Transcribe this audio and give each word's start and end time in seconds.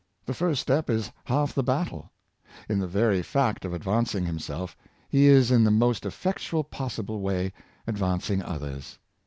The 0.25 0.33
first 0.33 0.63
step 0.63 0.89
is 0.89 1.11
half 1.25 1.53
the 1.53 1.61
battle. 1.61 2.09
In 2.67 2.79
the 2.79 2.87
very 2.87 3.21
fact 3.21 3.65
of 3.65 3.71
advancing 3.71 4.25
himself, 4.25 4.75
he 5.07 5.27
is 5.27 5.51
in 5.51 5.63
the 5.63 5.69
most 5.69 6.07
effectual 6.07 6.63
possible 6.63 7.21
way 7.21 7.53
advancing 7.85 8.41
others. 8.41 8.97